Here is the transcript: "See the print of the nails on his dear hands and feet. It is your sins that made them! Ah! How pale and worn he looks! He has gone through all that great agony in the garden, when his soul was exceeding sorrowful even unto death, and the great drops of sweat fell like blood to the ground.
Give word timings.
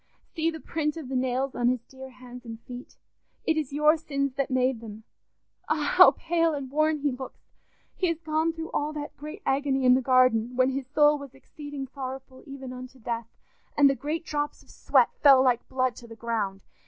"See 0.35 0.49
the 0.49 0.59
print 0.59 0.97
of 0.97 1.09
the 1.09 1.15
nails 1.15 1.53
on 1.53 1.67
his 1.67 1.83
dear 1.83 2.09
hands 2.09 2.43
and 2.43 2.59
feet. 2.61 2.97
It 3.45 3.55
is 3.55 3.71
your 3.71 3.97
sins 3.97 4.33
that 4.33 4.49
made 4.49 4.81
them! 4.81 5.03
Ah! 5.69 5.93
How 5.95 6.09
pale 6.17 6.55
and 6.55 6.71
worn 6.71 6.97
he 7.01 7.11
looks! 7.11 7.51
He 7.95 8.07
has 8.07 8.19
gone 8.19 8.51
through 8.51 8.71
all 8.71 8.93
that 8.93 9.15
great 9.15 9.43
agony 9.45 9.85
in 9.85 9.93
the 9.93 10.01
garden, 10.01 10.55
when 10.55 10.71
his 10.71 10.87
soul 10.87 11.19
was 11.19 11.35
exceeding 11.35 11.85
sorrowful 11.87 12.41
even 12.47 12.73
unto 12.73 12.97
death, 12.97 13.27
and 13.77 13.87
the 13.87 13.93
great 13.95 14.25
drops 14.25 14.63
of 14.63 14.71
sweat 14.71 15.13
fell 15.21 15.43
like 15.43 15.69
blood 15.69 15.95
to 15.97 16.07
the 16.07 16.15
ground. 16.15 16.63